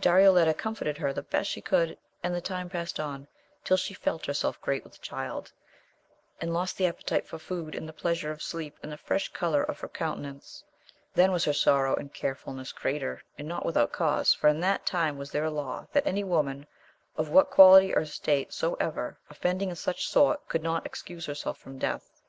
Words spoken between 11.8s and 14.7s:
and carefulness greater, and not without cause, for in